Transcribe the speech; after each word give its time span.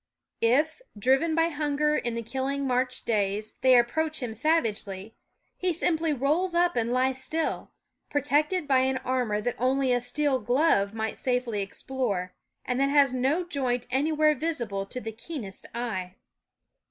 If, 0.41 0.81
driven 0.97 1.35
by 1.35 1.49
hunger 1.49 1.95
in 1.95 2.15
the 2.15 2.23
killing 2.23 2.65
March 2.65 3.05
days, 3.05 3.53
they 3.61 3.77
approach 3.77 4.19
him 4.23 4.33
savagely, 4.33 5.13
he 5.55 5.71
simply 5.71 6.11
rolls 6.11 6.55
up 6.55 6.75
and 6.75 6.91
lies 6.91 7.23
still, 7.23 7.69
protected 8.09 8.67
by 8.67 8.79
an 8.79 8.97
armor 9.05 9.41
that 9.41 9.53
only 9.59 9.93
a 9.93 10.01
steel 10.01 10.39
glove 10.39 10.95
might 10.95 11.19
safely 11.19 11.61
explore, 11.61 12.33
and 12.65 12.79
that 12.79 12.89
has 12.89 13.13
no 13.13 13.43
joint 13.45 13.85
anywhere 13.91 14.33
visible 14.33 14.87
to 14.87 14.99
the 14.99 15.11
keenest 15.11 15.67
eye. 15.71 16.15